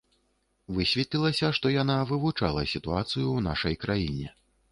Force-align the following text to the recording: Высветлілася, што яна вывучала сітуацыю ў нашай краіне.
Высветлілася, 0.75 1.51
што 1.57 1.73
яна 1.73 1.97
вывучала 2.13 2.65
сітуацыю 2.73 3.23
ў 3.23 3.47
нашай 3.51 3.79
краіне. 3.87 4.27